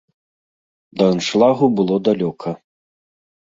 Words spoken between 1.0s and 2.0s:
Да аншлагу было